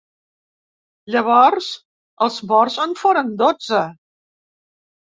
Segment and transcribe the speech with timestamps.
[1.15, 1.67] Llavors,
[2.27, 3.87] els morts en foren dotze.